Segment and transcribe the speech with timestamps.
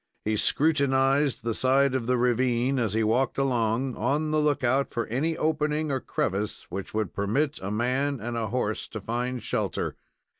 [0.25, 5.05] He scrutinized the side of the ravine as he walked along, on the lookout for
[5.05, 9.95] any opening or crevice which would permit a man and a horse to find shelter.